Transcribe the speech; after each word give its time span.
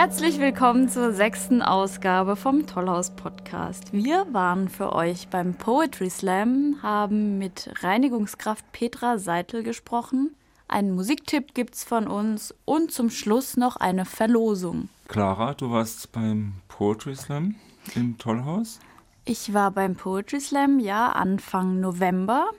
Herzlich 0.00 0.38
willkommen 0.38 0.88
zur 0.88 1.12
sechsten 1.12 1.60
Ausgabe 1.60 2.36
vom 2.36 2.68
Tollhaus 2.68 3.10
Podcast. 3.10 3.92
Wir 3.92 4.32
waren 4.32 4.68
für 4.68 4.92
euch 4.92 5.26
beim 5.26 5.54
Poetry 5.54 6.08
Slam, 6.08 6.76
haben 6.84 7.38
mit 7.38 7.68
Reinigungskraft 7.80 8.64
Petra 8.70 9.18
Seitel 9.18 9.64
gesprochen. 9.64 10.36
Einen 10.68 10.94
Musiktipp 10.94 11.52
gibt's 11.52 11.82
von 11.82 12.06
uns 12.06 12.54
und 12.64 12.92
zum 12.92 13.10
Schluss 13.10 13.56
noch 13.56 13.74
eine 13.74 14.04
Verlosung. 14.04 14.88
Clara, 15.08 15.54
du 15.54 15.72
warst 15.72 16.12
beim 16.12 16.52
Poetry 16.68 17.16
Slam 17.16 17.56
im 17.96 18.18
Tollhaus? 18.18 18.78
Ich 19.24 19.52
war 19.52 19.72
beim 19.72 19.96
Poetry 19.96 20.40
Slam, 20.40 20.78
ja, 20.78 21.08
Anfang 21.08 21.80
November. 21.80 22.50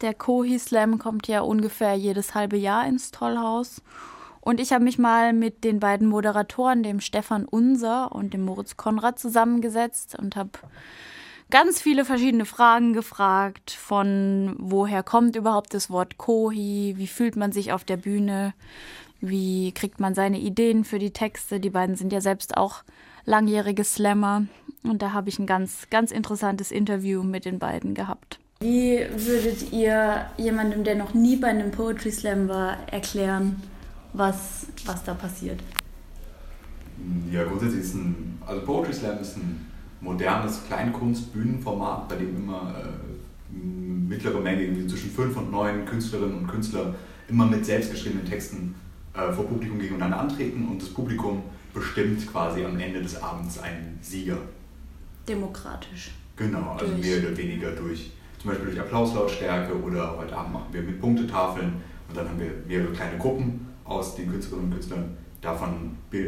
Der 0.00 0.14
Kohi 0.14 0.58
Slam 0.58 0.98
kommt 0.98 1.28
ja 1.28 1.42
ungefähr 1.42 1.94
jedes 1.94 2.34
halbe 2.34 2.56
Jahr 2.56 2.88
ins 2.88 3.12
Tollhaus. 3.12 3.82
Und 4.48 4.60
ich 4.60 4.72
habe 4.72 4.82
mich 4.82 4.96
mal 4.98 5.34
mit 5.34 5.62
den 5.62 5.78
beiden 5.78 6.08
Moderatoren, 6.08 6.82
dem 6.82 7.00
Stefan 7.00 7.44
Unser 7.44 8.12
und 8.12 8.32
dem 8.32 8.46
Moritz 8.46 8.78
Konrad, 8.78 9.18
zusammengesetzt 9.18 10.18
und 10.18 10.36
habe 10.36 10.52
ganz 11.50 11.82
viele 11.82 12.06
verschiedene 12.06 12.46
Fragen 12.46 12.94
gefragt, 12.94 13.72
von 13.72 14.56
woher 14.58 15.02
kommt 15.02 15.36
überhaupt 15.36 15.74
das 15.74 15.90
Wort 15.90 16.16
Kohi, 16.16 16.94
wie 16.96 17.08
fühlt 17.08 17.36
man 17.36 17.52
sich 17.52 17.74
auf 17.74 17.84
der 17.84 17.98
Bühne, 17.98 18.54
wie 19.20 19.72
kriegt 19.72 20.00
man 20.00 20.14
seine 20.14 20.38
Ideen 20.38 20.84
für 20.84 20.98
die 20.98 21.12
Texte. 21.12 21.60
Die 21.60 21.68
beiden 21.68 21.96
sind 21.96 22.10
ja 22.10 22.22
selbst 22.22 22.56
auch 22.56 22.84
langjährige 23.26 23.84
Slammer 23.84 24.46
und 24.82 25.02
da 25.02 25.12
habe 25.12 25.28
ich 25.28 25.38
ein 25.38 25.46
ganz, 25.46 25.90
ganz 25.90 26.10
interessantes 26.10 26.70
Interview 26.70 27.22
mit 27.22 27.44
den 27.44 27.58
beiden 27.58 27.92
gehabt. 27.92 28.40
Wie 28.60 29.06
würdet 29.14 29.72
ihr 29.72 30.24
jemandem, 30.38 30.84
der 30.84 30.94
noch 30.94 31.12
nie 31.12 31.36
bei 31.36 31.48
einem 31.48 31.70
Poetry 31.70 32.10
Slam 32.10 32.48
war, 32.48 32.78
erklären, 32.90 33.60
was, 34.18 34.66
was 34.84 35.04
da 35.04 35.14
passiert? 35.14 35.60
Ja, 37.30 37.44
grundsätzlich 37.44 37.82
ist 37.82 37.94
ein, 37.94 38.42
also 38.44 38.62
Poetry 38.62 38.92
Slam 38.92 39.18
ist 39.18 39.36
ein 39.36 39.66
modernes 40.00 40.64
Kleinkunst-Bühnenformat, 40.66 42.08
bei 42.08 42.16
dem 42.16 42.36
immer 42.36 42.74
äh, 42.76 43.56
mittlere 43.56 44.40
Menge, 44.40 44.86
zwischen 44.86 45.10
fünf 45.10 45.36
und 45.36 45.50
neun 45.50 45.84
Künstlerinnen 45.84 46.38
und 46.38 46.46
Künstler 46.48 46.94
immer 47.28 47.46
mit 47.46 47.64
selbstgeschriebenen 47.64 48.26
Texten 48.26 48.74
äh, 49.14 49.32
vor 49.32 49.46
Publikum 49.46 49.78
gegeneinander 49.78 50.20
antreten 50.20 50.66
und 50.68 50.82
das 50.82 50.88
Publikum 50.88 51.42
bestimmt 51.72 52.26
quasi 52.26 52.64
am 52.64 52.78
Ende 52.78 53.00
des 53.00 53.22
Abends 53.22 53.58
einen 53.60 53.98
Sieger. 54.02 54.38
Demokratisch. 55.28 56.10
Genau, 56.36 56.72
also 56.72 56.92
durch. 56.92 57.00
mehr 57.00 57.18
oder 57.18 57.36
weniger 57.36 57.70
durch 57.72 58.12
zum 58.38 58.50
Beispiel 58.50 58.68
durch 58.68 58.80
Applauslautstärke 58.80 59.74
oder 59.82 60.16
heute 60.16 60.36
Abend 60.36 60.52
machen 60.54 60.66
wir 60.72 60.82
mit 60.82 61.00
Punktetafeln 61.00 61.72
und 62.08 62.16
dann 62.16 62.28
haben 62.28 62.38
wir 62.38 62.52
mehrere 62.66 62.92
kleine 62.92 63.18
Gruppen 63.18 63.67
aus 63.88 64.14
den 64.14 64.30
Künstlerinnen 64.30 64.66
und 64.66 64.72
Künstlern. 64.74 65.16
Davon 65.40 65.96
äh, 66.12 66.26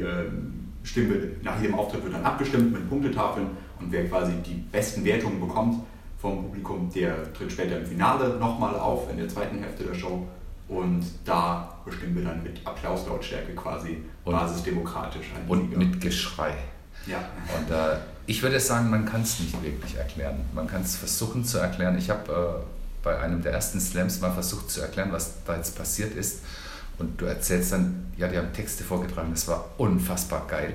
stimmen 0.83 1.11
wir, 1.11 1.31
nach 1.43 1.61
jedem 1.61 1.75
Auftritt 1.75 2.03
wird 2.05 2.15
dann 2.15 2.25
abgestimmt 2.25 2.73
mit 2.73 2.89
Punktetafeln 2.89 3.49
und 3.81 3.93
wer 3.93 4.09
quasi 4.09 4.33
die 4.45 4.55
besten 4.73 5.05
Wertungen 5.05 5.41
bekommt 5.41 5.83
vom 6.19 6.43
Publikum, 6.43 6.91
der 6.95 7.33
tritt 7.33 7.51
später 7.51 7.79
im 7.79 7.87
Finale 7.87 8.37
nochmal 8.39 8.75
auf 8.77 9.11
in 9.11 9.17
der 9.17 9.29
zweiten 9.29 9.59
Hälfte 9.59 9.85
der 9.85 9.95
Show 9.95 10.27
und 10.69 11.05
da 11.25 11.75
bestimmen 11.85 12.17
wir 12.17 12.25
dann 12.25 12.43
mit 12.43 12.65
Applauslautstärke 12.65 13.55
quasi 13.55 14.03
und, 14.25 14.33
basisdemokratisch 14.33 15.27
Und 15.49 15.71
Sieger. 15.71 15.79
mit 15.79 16.01
Geschrei. 16.01 16.55
Ja. 17.07 17.19
Und 17.59 17.71
äh, 17.75 17.97
ich 18.27 18.43
würde 18.43 18.61
sagen, 18.61 18.91
man 18.91 19.05
kann 19.05 19.23
es 19.23 19.41
nicht 19.41 19.61
wirklich 19.63 19.97
erklären. 19.97 20.37
Man 20.55 20.69
kann 20.69 20.83
es 20.83 20.95
versuchen 20.95 21.45
zu 21.45 21.59
erklären. 21.59 21.99
Ich 21.99 22.11
habe 22.11 22.63
äh, 22.63 22.65
bei 23.03 23.19
einem 23.19 23.43
der 23.43 23.53
ersten 23.53 23.81
Slams 23.81 24.21
mal 24.21 24.31
versucht 24.31 24.71
zu 24.71 24.81
erklären, 24.81 25.11
was 25.11 25.43
da 25.45 25.57
jetzt 25.57 25.77
passiert 25.77 26.15
ist. 26.15 26.43
Und 27.01 27.21
du 27.21 27.25
erzählst 27.25 27.73
dann, 27.73 28.07
ja, 28.17 28.29
die 28.29 28.39
haben 28.39 28.53
Texte 28.53 28.85
vorgetragen, 28.85 29.31
das 29.33 29.49
war 29.49 29.71
unfassbar 29.79 30.47
geil. 30.47 30.75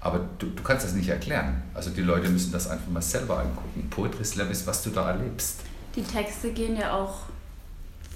Aber 0.00 0.20
du, 0.38 0.46
du 0.46 0.62
kannst 0.62 0.84
das 0.84 0.94
nicht 0.94 1.08
erklären. 1.08 1.62
Also 1.74 1.90
die 1.90 2.02
Leute 2.02 2.28
müssen 2.28 2.52
das 2.52 2.68
einfach 2.68 2.88
mal 2.88 3.02
selber 3.02 3.40
angucken. 3.40 3.88
Poetry 3.90 4.24
Slam 4.24 4.50
ist, 4.50 4.66
was 4.66 4.82
du 4.82 4.90
da 4.90 5.10
erlebst. 5.10 5.60
Die 5.94 6.02
Texte 6.02 6.52
gehen 6.52 6.76
ja 6.76 6.94
auch 6.94 7.20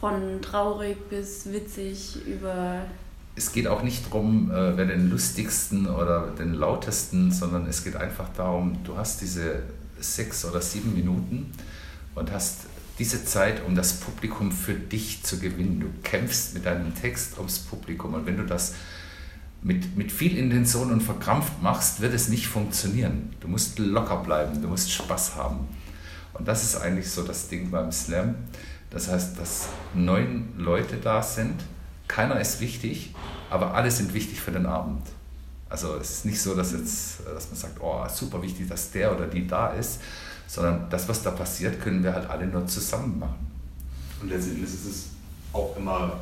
von 0.01 0.41
traurig 0.41 0.97
bis 1.09 1.53
witzig 1.53 2.27
über 2.27 2.83
es 3.37 3.53
geht 3.53 3.67
auch 3.69 3.83
nicht 3.83 4.07
darum, 4.07 4.51
äh, 4.51 4.77
wer 4.77 4.85
den 4.85 5.09
lustigsten 5.09 5.87
oder 5.87 6.29
den 6.39 6.55
lautesten, 6.55 7.31
sondern 7.31 7.67
es 7.67 7.85
geht 7.85 7.97
einfach 7.97 8.29
darum, 8.37 8.79
du 8.85 8.97
hast 8.97 9.21
diese 9.23 9.63
sechs 9.99 10.45
oder 10.45 10.61
sieben 10.61 10.95
Minuten 10.95 11.51
und 12.15 12.33
hast 12.33 12.67
diese 13.01 13.25
Zeit, 13.25 13.65
um 13.67 13.75
das 13.75 13.95
Publikum 13.95 14.53
für 14.53 14.75
dich 14.75 15.23
zu 15.23 15.41
gewinnen. 15.41 15.81
Du 15.81 15.89
kämpfst 16.03 16.53
mit 16.53 16.67
deinem 16.67 16.95
Text 16.95 17.39
ums 17.39 17.59
Publikum 17.59 18.13
und 18.13 18.27
wenn 18.27 18.37
du 18.37 18.45
das 18.45 18.75
mit, 19.63 19.97
mit 19.97 20.13
viel 20.13 20.37
Intention 20.37 20.93
und 20.93 21.03
verkrampft 21.03 21.63
machst, 21.63 22.01
wird 22.01 22.13
es 22.13 22.29
nicht 22.29 22.47
funktionieren. 22.47 23.35
Du 23.41 23.49
musst 23.49 23.79
locker 23.79 24.19
bleiben, 24.19 24.61
du 24.61 24.69
musst 24.69 24.93
Spaß 24.93 25.35
haben. 25.35 25.67
Und 26.35 26.47
das 26.47 26.63
ist 26.63 26.77
eigentlich 26.77 27.11
so 27.11 27.23
das 27.23 27.49
Ding 27.49 27.71
beim 27.71 27.91
Slam. 27.91 28.35
Das 28.91 29.09
heißt, 29.09 29.39
dass 29.39 29.69
neun 29.95 30.53
Leute 30.59 30.97
da 30.97 31.23
sind, 31.23 31.55
keiner 32.07 32.39
ist 32.39 32.61
wichtig, 32.61 33.15
aber 33.49 33.75
alle 33.75 33.91
sind 33.91 34.13
wichtig 34.13 34.41
für 34.41 34.53
den 34.53 34.67
Abend. 34.67 35.07
Also 35.71 35.97
es 36.01 36.11
ist 36.11 36.25
nicht 36.27 36.41
so, 36.41 36.55
dass, 36.55 36.73
jetzt, 36.73 37.21
dass 37.25 37.49
man 37.49 37.57
sagt, 37.57 37.81
oh, 37.81 38.05
super 38.13 38.43
wichtig, 38.43 38.69
dass 38.69 38.91
der 38.91 39.15
oder 39.15 39.29
die 39.29 39.47
da 39.47 39.69
ist, 39.69 40.01
sondern 40.49 40.91
das, 40.91 41.09
was 41.09 41.23
da 41.23 41.31
passiert, 41.31 41.81
können 41.81 42.03
wir 42.03 42.13
halt 42.13 42.29
alle 42.29 42.47
nur 42.47 42.67
zusammen 42.67 43.21
machen. 43.21 43.47
Und 44.21 44.31
letztendlich 44.31 44.65
ist 44.65 44.85
es 44.85 45.05
auch 45.53 45.77
immer 45.77 46.21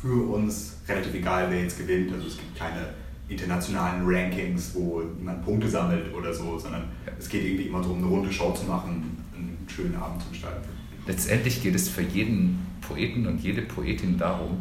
für 0.00 0.34
uns 0.34 0.72
relativ 0.88 1.14
egal, 1.14 1.50
wer 1.50 1.62
jetzt 1.62 1.78
gewinnt. 1.78 2.12
Also 2.12 2.26
es 2.26 2.36
gibt 2.38 2.58
keine 2.58 2.88
internationalen 3.28 4.02
Rankings, 4.04 4.74
wo 4.74 5.02
jemand 5.18 5.44
Punkte 5.44 5.68
sammelt 5.68 6.12
oder 6.14 6.32
so, 6.32 6.58
sondern 6.58 6.82
ja. 7.06 7.12
es 7.18 7.28
geht 7.28 7.44
irgendwie 7.44 7.64
immer 7.64 7.82
darum, 7.82 7.98
eine 7.98 8.06
runde 8.06 8.32
Show 8.32 8.52
zu 8.52 8.64
machen, 8.64 9.18
einen 9.34 9.66
schönen 9.68 9.96
Abend 9.96 10.22
zu 10.22 10.30
gestalten. 10.30 10.68
Letztendlich 11.06 11.62
geht 11.62 11.74
es 11.74 11.88
für 11.88 12.02
jeden 12.02 12.66
Poeten 12.80 13.26
und 13.26 13.38
jede 13.40 13.62
Poetin 13.62 14.18
darum, 14.18 14.58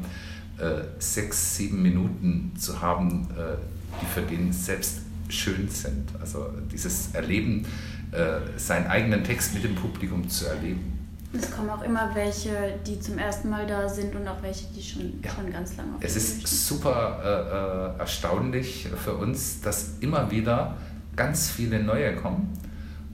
äh, 0.57 0.83
sechs, 0.99 1.55
sieben 1.55 1.81
Minuten 1.81 2.53
zu 2.57 2.81
haben, 2.81 3.27
äh, 3.31 3.55
die 3.99 4.05
für 4.05 4.21
den 4.21 4.53
selbst 4.53 4.99
schön 5.29 5.67
sind. 5.69 6.09
Also 6.19 6.47
dieses 6.71 7.13
Erleben, 7.13 7.65
äh, 8.11 8.39
seinen 8.57 8.87
eigenen 8.87 9.23
Text 9.23 9.53
mit 9.53 9.63
dem 9.63 9.75
Publikum 9.75 10.27
zu 10.27 10.45
erleben. 10.47 10.99
Es 11.33 11.49
kommen 11.49 11.69
auch 11.69 11.81
immer 11.81 12.13
welche, 12.13 12.51
die 12.85 12.99
zum 12.99 13.17
ersten 13.17 13.49
Mal 13.49 13.65
da 13.65 13.87
sind 13.87 14.13
und 14.13 14.27
auch 14.27 14.41
welche, 14.41 14.65
die 14.75 14.81
schon, 14.83 15.21
ja. 15.23 15.31
schon 15.31 15.49
ganz 15.49 15.77
lange 15.77 15.95
auf 15.95 16.03
Es 16.03 16.17
ist 16.17 16.45
super 16.67 17.95
äh, 17.95 17.99
erstaunlich 17.99 18.89
für 19.01 19.15
uns, 19.15 19.61
dass 19.61 19.97
immer 20.01 20.29
wieder 20.29 20.75
ganz 21.15 21.49
viele 21.49 21.81
neue 21.81 22.15
kommen 22.15 22.49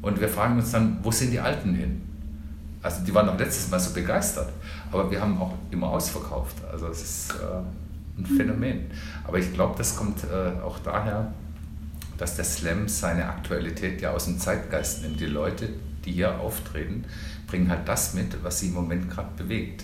und 0.01 0.19
wir 0.19 0.29
fragen 0.29 0.57
uns 0.57 0.71
dann, 0.71 0.97
wo 1.03 1.11
sind 1.11 1.31
die 1.31 1.39
Alten 1.39 1.75
hin? 1.75 2.01
Also 2.81 3.03
die 3.03 3.13
waren 3.13 3.29
auch 3.29 3.37
letztes 3.37 3.69
Mal 3.69 3.79
so 3.79 3.93
begeistert, 3.93 4.49
aber 4.91 5.11
wir 5.11 5.21
haben 5.21 5.39
auch 5.39 5.53
immer 5.69 5.89
ausverkauft. 5.89 6.55
Also 6.71 6.87
es 6.87 7.01
ist 7.01 7.31
äh, 7.31 7.61
ein 8.17 8.25
Phänomen. 8.25 8.87
Aber 9.25 9.39
ich 9.39 9.53
glaube, 9.53 9.75
das 9.77 9.95
kommt 9.95 10.23
äh, 10.23 10.61
auch 10.61 10.79
daher, 10.79 11.33
dass 12.17 12.35
der 12.35 12.45
Slam 12.45 12.87
seine 12.87 13.27
Aktualität 13.27 14.01
ja 14.01 14.11
aus 14.11 14.25
dem 14.25 14.39
Zeitgeist 14.39 15.03
nimmt. 15.03 15.19
Die 15.19 15.25
Leute, 15.25 15.69
die 16.05 16.11
hier 16.11 16.39
auftreten, 16.39 17.05
bringen 17.47 17.69
halt 17.69 17.87
das 17.87 18.13
mit, 18.13 18.43
was 18.43 18.59
sie 18.59 18.67
im 18.67 18.73
Moment 18.73 19.09
gerade 19.09 19.29
bewegt. 19.37 19.83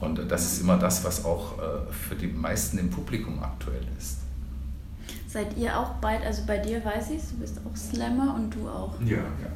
Und 0.00 0.18
das 0.30 0.44
ist 0.44 0.60
immer 0.62 0.78
das, 0.78 1.04
was 1.04 1.24
auch 1.24 1.58
äh, 1.58 1.92
für 1.92 2.16
die 2.16 2.26
meisten 2.26 2.78
im 2.78 2.90
Publikum 2.90 3.40
aktuell 3.40 3.86
ist. 3.96 4.18
Seid 5.28 5.56
ihr 5.56 5.78
auch 5.78 5.94
beide, 6.00 6.26
also 6.26 6.42
bei 6.44 6.58
dir 6.58 6.84
weiß 6.84 7.10
ich, 7.10 7.22
du 7.30 7.36
bist 7.38 7.58
auch 7.64 7.76
Slammer 7.76 8.34
und 8.34 8.54
du 8.54 8.68
auch? 8.68 9.00
Ja, 9.00 9.18
ja. 9.18 9.52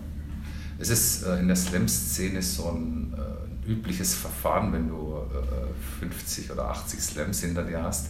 Es 0.79 0.91
ist 0.91 1.23
äh, 1.23 1.39
in 1.39 1.49
der 1.49 1.57
Slam-Szene 1.57 2.43
so 2.43 2.69
ein 2.71 3.15
äh, 3.17 3.71
übliches 3.71 4.15
Verfahren, 4.15 4.73
wenn 4.73 4.89
du 4.89 5.17
äh, 5.33 6.01
50 6.01 6.51
oder 6.53 6.69
80 6.69 7.01
Slams 7.01 7.41
hinter 7.41 7.65
dir 7.65 7.83
hast 7.83 8.09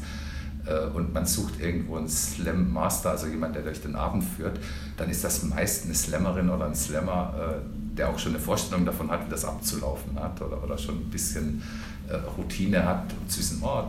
äh, 0.66 0.87
und 0.87 1.14
man 1.14 1.26
sucht 1.26 1.61
irgendwo 1.61 1.96
einen 1.96 2.08
Slam-Master, 2.08 3.11
also 3.11 3.26
jemand, 3.26 3.55
der 3.55 3.62
durch 3.62 3.81
den 3.81 3.94
Abend 3.94 4.25
führt, 4.25 4.58
dann 4.96 5.08
ist 5.11 5.23
das 5.23 5.44
meist 5.44 5.85
eine 5.85 5.94
Slammerin 5.94 6.50
oder 6.50 6.67
ein 6.67 6.75
Slammer, 6.75 7.35
äh, 7.38 7.96
der 7.96 8.08
auch 8.08 8.19
schon 8.19 8.32
eine 8.35 8.40
Vorstellung 8.43 8.85
davon 8.85 9.11
hat, 9.11 9.26
wie 9.26 9.31
das 9.31 9.44
abzulaufen 9.44 10.19
hat 10.19 10.43
oder, 10.43 10.62
oder 10.62 10.76
schon 10.76 10.96
ein 10.96 11.11
bisschen 11.11 11.62
äh, 12.08 12.14
Routine 12.37 12.85
hat 12.85 13.12
und 13.20 13.31
zu 13.31 13.38
wissen, 13.38 13.61
oh, 13.62 13.85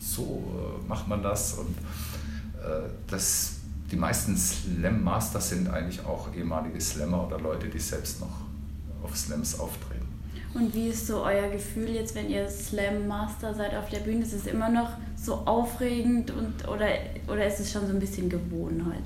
so 0.00 0.80
macht 0.88 1.06
man 1.06 1.22
das 1.22 1.54
und 1.54 1.76
das 3.06 3.61
die 3.92 3.98
meisten 3.98 4.36
Slam-Master 4.36 5.40
sind 5.40 5.68
eigentlich 5.68 6.04
auch 6.04 6.34
ehemalige 6.34 6.80
Slammer 6.80 7.26
oder 7.26 7.38
Leute, 7.38 7.68
die 7.68 7.78
selbst 7.78 8.20
noch 8.20 8.40
auf 9.04 9.14
Slams 9.14 9.60
auftreten. 9.60 10.06
Und 10.54 10.74
wie 10.74 10.88
ist 10.88 11.06
so 11.06 11.22
euer 11.22 11.50
Gefühl 11.50 11.90
jetzt, 11.90 12.14
wenn 12.14 12.30
ihr 12.30 12.48
Slam-Master 12.48 13.54
seid 13.54 13.74
auf 13.76 13.90
der 13.90 13.98
Bühne? 13.98 14.22
Ist 14.22 14.32
es 14.32 14.46
immer 14.46 14.70
noch 14.70 14.90
so 15.16 15.34
aufregend 15.34 16.30
und, 16.30 16.66
oder, 16.68 16.86
oder 17.28 17.46
ist 17.46 17.60
es 17.60 17.70
schon 17.70 17.86
so 17.86 17.92
ein 17.92 18.00
bisschen 18.00 18.28
Gewohnheit? 18.28 19.04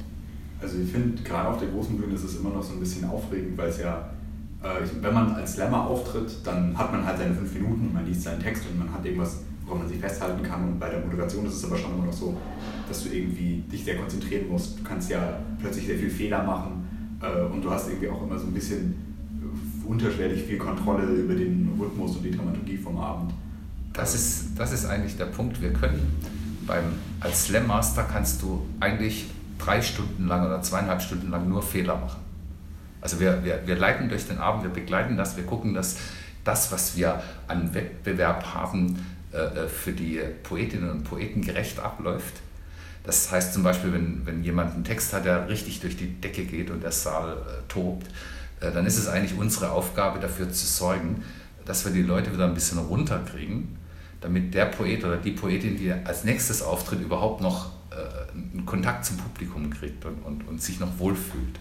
Also 0.60 0.78
ich 0.78 0.90
finde, 0.90 1.20
gerade 1.22 1.48
auf 1.48 1.58
der 1.58 1.68
großen 1.68 1.96
Bühne 1.96 2.14
ist 2.14 2.24
es 2.24 2.36
immer 2.36 2.50
noch 2.50 2.62
so 2.62 2.74
ein 2.74 2.80
bisschen 2.80 3.04
aufregend, 3.04 3.58
weil 3.58 3.68
es 3.68 3.78
ja, 3.78 4.10
äh, 4.62 4.68
wenn 5.00 5.14
man 5.14 5.34
als 5.34 5.54
Slammer 5.54 5.86
auftritt, 5.86 6.30
dann 6.44 6.76
hat 6.78 6.92
man 6.92 7.04
halt 7.04 7.18
seine 7.18 7.34
fünf 7.34 7.52
Minuten 7.54 7.86
und 7.88 7.94
man 7.94 8.06
liest 8.06 8.22
seinen 8.22 8.40
Text 8.40 8.64
und 8.70 8.78
man 8.78 8.92
hat 8.92 9.04
irgendwas 9.04 9.38
woran 9.66 9.80
man 9.80 9.88
sich 9.88 9.98
festhalten 9.98 10.42
kann. 10.42 10.62
Und 10.62 10.78
bei 10.78 10.88
der 10.88 11.00
Moderation 11.00 11.44
ist 11.46 11.54
es 11.54 11.64
aber 11.64 11.76
schon 11.76 11.92
immer 11.94 12.06
noch 12.06 12.12
so, 12.12 12.36
dass 12.88 13.02
du 13.02 13.10
irgendwie 13.10 13.64
dich 13.70 13.84
sehr 13.84 13.96
konzentrieren 13.96 14.48
musst. 14.48 14.78
Du 14.78 14.84
kannst 14.84 15.10
ja 15.10 15.40
plötzlich 15.60 15.86
sehr 15.86 15.98
viel 15.98 16.10
Fehler 16.10 16.42
machen 16.44 16.88
äh, 17.20 17.42
und 17.52 17.62
du 17.62 17.70
hast 17.70 17.88
irgendwie 17.88 18.08
auch 18.08 18.22
immer 18.22 18.38
so 18.38 18.46
ein 18.46 18.54
bisschen 18.54 18.94
unterschwellig 19.84 20.44
viel 20.44 20.58
Kontrolle 20.58 21.04
über 21.04 21.34
den 21.34 21.76
Rhythmus 21.78 22.16
und 22.16 22.22
die 22.22 22.30
Dramaturgie 22.30 22.76
vom 22.76 22.98
Abend. 22.98 23.32
Das 23.92 24.14
ist, 24.14 24.58
das 24.58 24.72
ist 24.72 24.86
eigentlich 24.86 25.16
der 25.16 25.26
Punkt. 25.26 25.60
Wir 25.60 25.72
können 25.72 26.16
beim, 26.66 26.84
als 27.20 27.46
Slam 27.46 27.66
Master 27.66 28.04
kannst 28.04 28.42
du 28.42 28.66
eigentlich 28.80 29.30
drei 29.58 29.80
Stunden 29.80 30.26
lang 30.26 30.46
oder 30.46 30.60
zweieinhalb 30.62 31.00
Stunden 31.00 31.30
lang 31.30 31.48
nur 31.48 31.62
Fehler 31.62 31.96
machen. 31.96 32.20
Also 33.00 33.20
wir, 33.20 33.44
wir, 33.44 33.62
wir 33.64 33.76
leiten 33.76 34.08
durch 34.08 34.26
den 34.26 34.38
Abend, 34.38 34.64
wir 34.64 34.70
begleiten 34.70 35.16
das, 35.16 35.36
wir 35.36 35.44
gucken, 35.44 35.74
dass 35.74 35.96
das, 36.44 36.72
was 36.72 36.96
wir 36.96 37.22
an 37.48 37.72
Wettbewerb 37.74 38.54
haben, 38.54 38.96
äh, 38.96 38.98
äh, 38.98 39.15
für 39.68 39.92
die 39.92 40.20
Poetinnen 40.42 40.90
und 40.90 41.04
Poeten 41.04 41.42
gerecht 41.42 41.78
abläuft. 41.78 42.34
Das 43.06 43.30
heißt 43.30 43.54
zum 43.54 43.62
Beispiel, 43.62 43.92
wenn, 43.92 44.26
wenn 44.26 44.42
jemand 44.42 44.74
einen 44.74 44.84
Text 44.84 45.12
hat, 45.12 45.24
der 45.24 45.48
richtig 45.48 45.80
durch 45.80 45.96
die 45.96 46.08
Decke 46.20 46.44
geht 46.44 46.70
und 46.70 46.82
der 46.82 46.90
Saal 46.90 47.36
äh, 47.36 47.72
tobt, 47.72 48.08
äh, 48.60 48.72
dann 48.72 48.84
ist 48.84 48.98
es 48.98 49.06
eigentlich 49.06 49.38
unsere 49.38 49.70
Aufgabe 49.70 50.18
dafür 50.18 50.50
zu 50.50 50.66
sorgen, 50.66 51.22
dass 51.64 51.84
wir 51.84 51.92
die 51.92 52.02
Leute 52.02 52.32
wieder 52.32 52.44
ein 52.44 52.54
bisschen 52.54 52.78
runterkriegen, 52.78 53.78
damit 54.20 54.54
der 54.54 54.66
Poet 54.66 55.04
oder 55.04 55.18
die 55.18 55.30
Poetin, 55.30 55.76
die 55.76 55.92
als 55.92 56.24
nächstes 56.24 56.62
auftritt, 56.62 57.00
überhaupt 57.00 57.40
noch 57.40 57.70
äh, 57.90 58.32
einen 58.34 58.66
Kontakt 58.66 59.04
zum 59.04 59.18
Publikum 59.18 59.70
kriegt 59.70 60.04
und, 60.04 60.24
und, 60.24 60.48
und 60.48 60.60
sich 60.60 60.80
noch 60.80 60.98
wohlfühlt. 60.98 61.60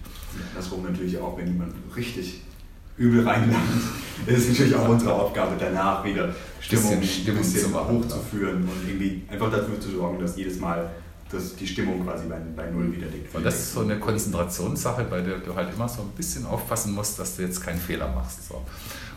Andersrum 0.49 0.83
natürlich 0.83 1.19
auch, 1.19 1.37
wenn 1.37 1.47
jemand 1.47 1.73
richtig 1.95 2.41
übel 2.97 3.27
reinlandet, 3.27 3.83
ist 4.25 4.37
es 4.37 4.49
natürlich 4.49 4.75
auch 4.75 4.87
unsere 4.87 5.13
Aufgabe, 5.13 5.55
danach 5.59 6.03
wieder 6.03 6.33
Stimmung, 6.59 7.01
Stimmung 7.03 7.41
bisschen 7.41 7.71
zu 7.71 7.87
hochzuführen 7.87 8.63
und 8.63 8.87
irgendwie 8.87 9.23
einfach 9.29 9.51
dafür 9.51 9.79
zu 9.79 9.91
sorgen, 9.91 10.19
dass 10.19 10.35
jedes 10.37 10.59
Mal 10.59 10.89
dass 11.29 11.55
die 11.55 11.67
Stimmung 11.67 12.03
quasi 12.03 12.27
bei, 12.27 12.37
bei 12.55 12.69
Null 12.69 12.95
wieder 12.95 13.07
liegt. 13.07 13.33
Das 13.43 13.55
ist 13.55 13.73
so 13.73 13.81
eine 13.81 13.99
Konzentrationssache, 13.99 15.05
bei 15.05 15.21
der 15.21 15.39
du 15.39 15.55
halt 15.55 15.73
immer 15.73 15.89
so 15.89 16.03
ein 16.03 16.09
bisschen 16.09 16.45
aufpassen 16.45 16.93
musst, 16.93 17.17
dass 17.17 17.35
du 17.35 17.41
jetzt 17.41 17.61
keinen 17.61 17.79
Fehler 17.79 18.11
machst. 18.13 18.47
So. 18.47 18.63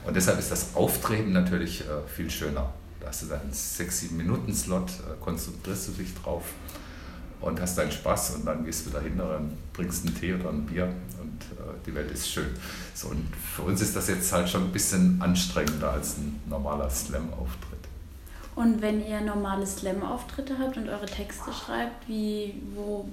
Und 0.06 0.16
deshalb 0.16 0.38
ist 0.38 0.50
das 0.50 0.74
Auftreten 0.74 1.32
natürlich 1.32 1.82
äh, 1.82 2.08
viel 2.08 2.31
schöner. 2.31 2.72
Da 3.00 3.08
hast 3.08 3.22
du 3.22 3.26
deinen 3.26 3.52
6-7-Minuten-Slot, 3.52 4.90
äh, 4.90 5.22
konzentrierst 5.22 5.88
du 5.88 5.92
dich 5.92 6.14
drauf 6.14 6.44
und 7.40 7.61
hast 7.61 7.79
deinen 7.79 7.93
Spaß 7.93 8.37
und 8.37 8.46
dann 8.46 8.64
gehst 8.64 8.87
du 8.87 8.90
wieder 8.90 9.00
hin 9.00 9.20
und 9.20 9.56
bringst 9.73 10.06
einen 10.06 10.19
Tee 10.19 10.35
oder 10.35 10.50
ein 10.50 10.67
Bier 10.67 10.85
und 11.20 11.43
äh, 11.43 11.75
die 11.87 11.94
Welt 11.94 12.11
ist 12.11 12.29
schön. 12.29 12.49
So, 12.94 13.08
und 13.08 13.26
für 13.37 13.62
uns 13.62 13.81
ist 13.81 13.94
das 13.94 14.08
jetzt 14.08 14.32
halt 14.32 14.49
schon 14.49 14.64
ein 14.64 14.73
bisschen 14.73 15.20
anstrengender 15.23 15.93
als 15.93 16.19
ein 16.19 16.40
normaler 16.49 16.90
Slam-Auftritt. 16.90 17.79
Und 18.58 18.82
wenn 18.82 19.06
ihr 19.06 19.20
normale 19.20 19.64
Slam-Auftritte 19.64 20.58
habt 20.58 20.76
und 20.76 20.88
eure 20.88 21.06
Texte 21.06 21.52
schreibt, 21.52 22.08
wie, 22.08 22.55
wo, 22.75 23.08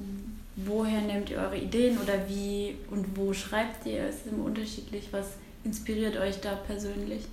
woher 0.55 1.01
nehmt 1.01 1.29
ihr 1.29 1.37
eure 1.37 1.57
Ideen 1.57 1.99
oder 1.99 2.27
wie 2.27 2.77
und 2.89 3.15
wo 3.15 3.31
schreibt 3.31 3.85
ihr? 3.85 4.09
Ist 4.09 4.25
es 4.25 4.31
immer 4.31 4.45
unterschiedlich? 4.45 5.09
Was 5.11 5.27
inspiriert 5.63 6.17
euch 6.17 6.41
da 6.41 6.55
persönlich? 6.55 7.27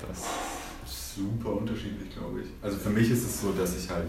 Das 0.00 0.18
ist 0.84 1.14
super 1.14 1.52
unterschiedlich, 1.52 2.10
glaube 2.12 2.40
ich. 2.40 2.48
Also 2.60 2.78
für 2.78 2.90
mich 2.90 3.08
ist 3.08 3.24
es 3.24 3.40
so, 3.40 3.52
dass 3.52 3.76
ich 3.76 3.88
halt, 3.88 4.08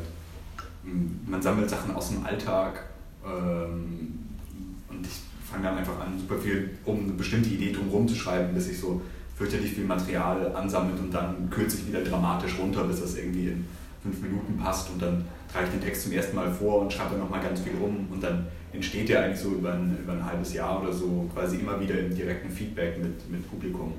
man 0.84 1.42
sammelt 1.42 1.70
Sachen 1.70 1.96
aus 1.96 2.10
dem 2.10 2.26
Alltag 2.26 2.84
ähm, 3.26 4.20
und 4.90 5.06
ich 5.06 5.22
fange 5.50 5.66
dann 5.66 5.78
einfach 5.78 6.00
an, 6.00 6.18
super 6.20 6.38
viel, 6.38 6.72
um 6.86 7.04
eine 7.04 7.14
bestimmte 7.14 7.50
Idee 7.50 7.72
drumherum 7.72 8.08
zu 8.08 8.16
schreiben, 8.16 8.54
bis 8.54 8.70
ich 8.70 8.80
so 8.80 9.02
fürchterlich 9.36 9.74
viel 9.74 9.86
Material 9.86 10.56
ansammelt 10.56 11.00
und 11.00 11.14
dann 11.14 11.50
kürze 11.50 11.78
ich 11.78 11.88
wieder 11.88 12.04
dramatisch 12.04 12.58
runter, 12.60 12.84
bis 12.86 13.02
das 13.02 13.16
irgendwie 13.16 13.48
in 13.48 13.66
fünf 14.04 14.22
Minuten 14.22 14.58
passt 14.58 14.90
und 14.90 15.02
dann 15.02 15.26
trage 15.52 15.66
ich 15.66 15.72
den 15.72 15.82
Text 15.82 16.04
zum 16.04 16.12
ersten 16.12 16.36
Mal 16.36 16.52
vor 16.52 16.82
und 16.82 16.92
schreibe 16.92 17.16
nochmal 17.18 17.42
ganz 17.42 17.60
viel 17.60 17.74
rum 17.80 18.08
und 18.12 18.24
dann 18.24 18.48
entsteht 18.74 19.10
der 19.10 19.24
eigentlich 19.24 19.40
so 19.40 19.50
über 19.50 19.74
ein, 19.74 19.98
über 20.02 20.14
ein 20.14 20.26
halbes 20.26 20.54
Jahr 20.54 20.82
oder 20.82 20.94
so 20.94 21.30
quasi 21.34 21.58
immer 21.58 21.80
wieder 21.80 22.00
im 22.00 22.16
direkten 22.16 22.50
Feedback 22.50 22.98
mit, 23.00 23.30
mit 23.30 23.50
Publikum. 23.50 23.94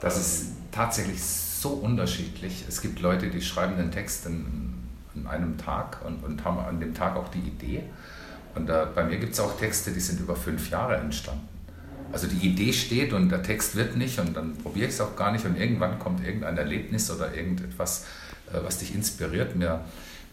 Das 0.00 0.18
ist 0.18 0.52
tatsächlich 0.70 1.22
so 1.22 1.70
unterschiedlich. 1.70 2.64
Es 2.68 2.80
gibt 2.80 3.00
Leute, 3.00 3.30
die 3.30 3.40
schreiben 3.40 3.76
den 3.76 3.90
Text 3.90 4.26
in, 4.26 4.74
in 5.14 5.26
einem 5.26 5.58
Tag 5.58 5.98
und, 6.04 6.24
und 6.24 6.44
haben 6.44 6.58
an 6.58 6.80
dem 6.80 6.94
Tag 6.94 7.16
auch 7.16 7.28
die 7.28 7.40
Idee. 7.40 7.82
Und 8.54 8.68
äh, 8.68 8.86
bei 8.94 9.04
mir 9.04 9.18
gibt 9.18 9.32
es 9.32 9.40
auch 9.40 9.56
Texte, 9.58 9.92
die 9.92 10.00
sind 10.00 10.20
über 10.20 10.36
fünf 10.36 10.70
Jahre 10.70 10.96
entstanden. 10.96 11.48
Also 12.12 12.26
die 12.26 12.46
Idee 12.46 12.72
steht 12.72 13.12
und 13.14 13.30
der 13.30 13.42
Text 13.42 13.74
wird 13.74 13.96
nicht 13.96 14.18
und 14.18 14.36
dann 14.36 14.56
probiere 14.58 14.88
ich 14.88 14.94
es 14.94 15.00
auch 15.00 15.16
gar 15.16 15.32
nicht 15.32 15.46
und 15.46 15.56
irgendwann 15.56 15.98
kommt 15.98 16.24
irgendein 16.24 16.58
Erlebnis 16.58 17.10
oder 17.10 17.34
irgendetwas, 17.34 18.06
äh, 18.52 18.58
was 18.62 18.78
dich 18.78 18.94
inspiriert. 18.94 19.56
Mir, 19.56 19.80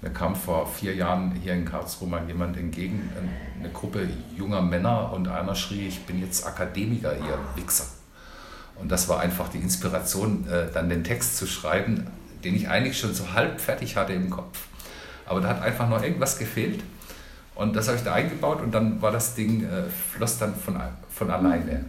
mir 0.01 0.11
kam 0.11 0.35
vor 0.35 0.67
vier 0.67 0.95
Jahren 0.95 1.31
hier 1.31 1.53
in 1.53 1.63
Karlsruhe 1.63 2.09
mal 2.09 2.27
jemand 2.27 2.57
entgegen, 2.57 3.09
eine 3.59 3.69
Gruppe 3.71 4.09
junger 4.35 4.61
Männer 4.61 5.13
und 5.13 5.27
einer 5.29 5.55
schrie, 5.55 5.87
ich 5.87 6.05
bin 6.05 6.19
jetzt 6.19 6.45
Akademiker, 6.45 7.13
ihr 7.13 7.39
Wichser. 7.55 7.85
Und 8.75 8.89
das 8.89 9.09
war 9.09 9.19
einfach 9.19 9.49
die 9.49 9.59
Inspiration, 9.59 10.47
äh, 10.49 10.71
dann 10.73 10.89
den 10.89 11.03
Text 11.03 11.37
zu 11.37 11.47
schreiben, 11.47 12.07
den 12.43 12.55
ich 12.55 12.69
eigentlich 12.69 12.97
schon 12.97 13.13
so 13.13 13.33
halb 13.33 13.59
fertig 13.59 13.95
hatte 13.95 14.13
im 14.13 14.29
Kopf. 14.29 14.68
Aber 15.29 15.41
da 15.41 15.49
hat 15.49 15.61
einfach 15.61 15.87
noch 15.87 16.01
irgendwas 16.01 16.37
gefehlt. 16.37 16.83
Und 17.53 17.75
das 17.75 17.87
habe 17.87 17.97
ich 17.97 18.03
da 18.03 18.13
eingebaut 18.13 18.61
und 18.61 18.73
dann 18.73 19.01
war 19.01 19.11
das 19.11 19.35
Ding, 19.35 19.63
äh, 19.63 19.83
floss 19.89 20.39
dann 20.39 20.55
von, 20.55 20.79
von 21.09 21.29
alleine. 21.29 21.85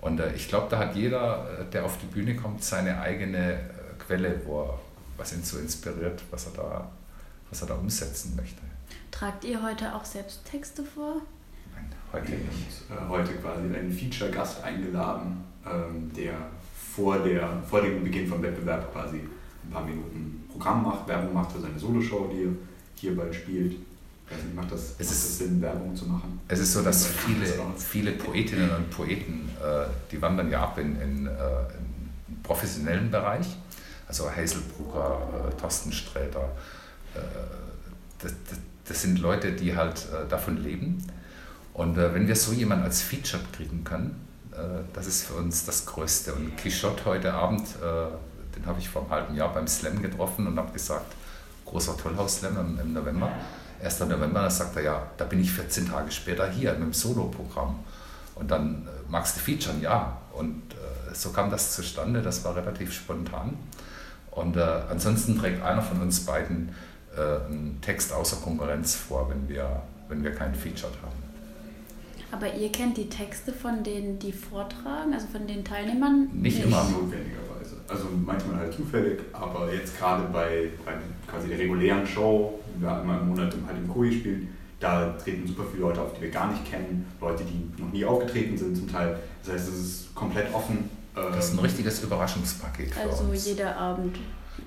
Und 0.00 0.20
äh, 0.20 0.32
ich 0.34 0.48
glaube, 0.48 0.68
da 0.70 0.78
hat 0.78 0.94
jeder, 0.94 1.46
äh, 1.58 1.64
der 1.72 1.84
auf 1.84 1.98
die 1.98 2.06
Bühne 2.06 2.36
kommt, 2.36 2.62
seine 2.62 3.00
eigene 3.00 3.54
äh, 3.54 3.58
Quelle, 3.98 4.40
wo 4.44 4.62
er, 4.62 4.78
was 5.16 5.32
ihn 5.32 5.42
so 5.42 5.58
inspiriert, 5.58 6.22
was 6.30 6.46
er, 6.46 6.52
da, 6.52 6.90
was 7.50 7.62
er 7.62 7.68
da 7.68 7.74
umsetzen 7.74 8.36
möchte. 8.36 8.60
Tragt 9.10 9.44
ihr 9.44 9.60
heute 9.62 9.92
auch 9.94 10.04
selbst 10.04 10.44
Texte 10.44 10.84
vor? 10.84 11.22
Nein, 11.74 11.90
heute 12.12 12.32
nicht. 12.32 12.82
Und, 12.90 12.96
äh, 12.96 13.08
heute 13.08 13.32
quasi 13.36 13.62
einen 13.62 13.90
Feature-Gast 13.90 14.62
eingeladen, 14.62 15.42
ähm, 15.64 16.12
der 16.14 16.34
vor, 16.94 17.18
der 17.18 17.48
vor 17.68 17.80
dem 17.80 18.04
Beginn 18.04 18.28
vom 18.28 18.42
Wettbewerb 18.42 18.92
quasi 18.92 19.16
ein 19.16 19.70
paar 19.72 19.84
Minuten 19.84 20.44
Programm 20.52 20.84
macht, 20.84 21.08
Werbung 21.08 21.32
macht 21.32 21.50
für 21.52 21.60
seine 21.60 21.78
Soloshow, 21.78 22.30
die 22.32 22.44
er 22.44 22.75
hier 22.96 23.16
bald 23.16 23.34
spielt 23.34 23.76
macht 24.54 24.72
das, 24.72 24.94
es 24.98 25.08
macht 25.08 25.10
das 25.10 25.38
Sinn, 25.38 25.62
Werbung 25.62 25.94
zu 25.94 26.06
machen? 26.06 26.40
Es 26.48 26.58
ist 26.58 26.72
so, 26.72 26.82
dass 26.82 27.06
viele, 27.06 27.46
viele 27.78 28.12
Poetinnen 28.12 28.70
und 28.70 28.90
Poeten, 28.90 29.48
äh, 29.62 29.86
die 30.10 30.20
wandern 30.20 30.50
ja 30.50 30.62
ab 30.62 30.78
in, 30.78 31.00
in, 31.00 31.26
äh, 31.26 31.30
im 31.30 32.42
professionellen 32.42 33.10
Bereich. 33.10 33.46
Also 34.08 34.30
Hazelbrugger, 34.30 35.48
äh, 35.48 35.60
Thorsten 35.60 35.92
Sträter. 35.92 36.50
Äh, 37.14 37.18
das, 38.18 38.32
das, 38.48 38.58
das, 38.86 39.02
sind 39.02 39.18
Leute, 39.18 39.52
die 39.52 39.76
halt 39.76 40.06
äh, 40.12 40.28
davon 40.28 40.62
leben. 40.62 41.04
Und 41.74 41.98
äh, 41.98 42.14
wenn 42.14 42.26
wir 42.26 42.36
so 42.36 42.52
jemanden 42.52 42.84
als 42.84 43.02
Feature 43.02 43.42
kriegen 43.52 43.84
können, 43.84 44.22
das 44.94 45.06
ist 45.06 45.26
für 45.26 45.34
uns 45.34 45.66
das 45.66 45.84
Größte. 45.84 46.32
Und 46.32 46.56
Quichotte 46.56 47.04
heute 47.04 47.34
Abend, 47.34 47.68
den 48.56 48.64
habe 48.64 48.78
ich 48.78 48.88
vor 48.88 49.02
einem 49.02 49.10
halben 49.10 49.34
Jahr 49.34 49.52
beim 49.52 49.68
Slam 49.68 50.00
getroffen 50.00 50.46
und 50.46 50.56
habe 50.56 50.72
gesagt, 50.72 51.12
großer 51.66 51.96
Tollhaus-Slam 51.96 52.56
im, 52.58 52.80
im 52.80 52.92
November. 52.92 53.30
1. 53.82 54.00
November, 54.00 54.42
dann 54.42 54.50
sagt 54.50 54.76
er, 54.76 54.82
ja, 54.82 55.06
da 55.16 55.24
bin 55.24 55.40
ich 55.40 55.52
14 55.52 55.90
Tage 55.90 56.10
später 56.10 56.50
hier 56.50 56.72
mit 56.72 56.82
dem 56.82 56.92
Solo-Programm. 56.92 57.80
Und 58.34 58.50
dann 58.50 58.86
äh, 58.86 59.10
magst 59.10 59.36
du 59.36 59.40
featuren, 59.40 59.80
ja. 59.80 60.16
Und 60.32 60.62
äh, 60.72 61.14
so 61.14 61.30
kam 61.30 61.50
das 61.50 61.74
zustande, 61.74 62.22
das 62.22 62.44
war 62.44 62.56
relativ 62.56 62.92
spontan. 62.92 63.56
Und 64.30 64.56
äh, 64.56 64.60
ansonsten 64.90 65.38
trägt 65.38 65.62
einer 65.62 65.82
von 65.82 66.00
uns 66.02 66.24
beiden 66.24 66.74
äh, 67.16 67.46
einen 67.46 67.78
Text 67.80 68.12
außer 68.12 68.36
Konkurrenz 68.36 68.94
vor, 68.94 69.30
wenn 69.30 69.48
wir, 69.48 69.82
wenn 70.08 70.22
wir 70.22 70.32
keinen 70.32 70.54
Featured 70.54 70.92
haben. 71.02 71.26
Aber 72.32 72.52
ihr 72.52 72.70
kennt 72.70 72.96
die 72.96 73.08
Texte 73.08 73.52
von 73.52 73.82
denen, 73.82 74.18
die 74.18 74.32
vortragen, 74.32 75.14
also 75.14 75.26
von 75.28 75.46
den 75.46 75.64
Teilnehmern? 75.64 76.28
Nicht, 76.32 76.56
nicht. 76.56 76.66
immer 76.66 76.84
notwendigerweise. 76.84 77.45
Also 77.88 78.06
manchmal 78.24 78.58
halt 78.58 78.72
zufällig, 78.74 79.20
aber 79.32 79.72
jetzt 79.72 79.98
gerade 79.98 80.24
bei, 80.32 80.70
bei 80.84 80.92
quasi 81.30 81.48
der 81.48 81.58
regulären 81.58 82.06
Show 82.06 82.58
wir 82.80 83.00
einmal 83.00 83.20
im 83.20 83.28
Monat 83.28 83.54
halt 83.66 83.76
im 83.78 83.88
Koi 83.88 84.10
spielen, 84.10 84.48
da 84.80 85.12
treten 85.12 85.46
super 85.46 85.64
viele 85.70 85.84
Leute 85.84 86.00
auf, 86.00 86.14
die 86.14 86.22
wir 86.22 86.30
gar 86.30 86.50
nicht 86.50 86.64
kennen, 86.70 87.06
Leute, 87.20 87.44
die 87.44 87.80
noch 87.80 87.92
nie 87.92 88.04
aufgetreten 88.04 88.56
sind 88.56 88.76
zum 88.76 88.90
Teil. 88.90 89.18
Das 89.42 89.54
heißt, 89.54 89.68
es 89.68 89.80
ist 89.80 90.14
komplett 90.14 90.52
offen. 90.52 90.90
Das 91.14 91.46
ist 91.46 91.52
ein 91.52 91.58
ähm, 91.58 91.64
richtiges 91.64 92.02
Überraschungspaket 92.02 92.94
für 92.94 93.00
also 93.00 93.24
uns. 93.24 93.46
jeder 93.46 93.74
Abend. 93.76 94.18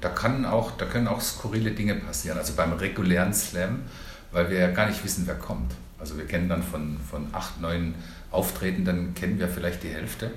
Da, 0.02 0.10
kann 0.10 0.46
auch, 0.46 0.72
da 0.78 0.86
können 0.86 1.08
auch 1.08 1.22
skurrile 1.22 1.72
Dinge 1.72 1.96
passieren. 1.96 2.40
Also 2.40 2.54
beim 2.56 2.74
regulären 2.74 3.34
Slam, 3.34 3.82
weil 4.32 4.50
wir 4.50 4.58
ja 4.58 4.72
gar 4.72 4.88
nicht 4.88 5.04
wissen, 5.04 5.28
wer 5.28 5.36
kommt. 5.36 5.74
Also 6.00 6.18
wir 6.18 6.26
kennen 6.26 6.50
dann 6.50 6.64
von, 6.64 6.98
von 7.10 7.28
acht, 7.34 7.62
neun 7.62 7.94
Auftretenden, 8.32 9.14
kennen 9.14 9.38
wir 9.38 9.48
vielleicht 9.48 9.84
die 9.84 9.90
Hälfte. 9.90 10.32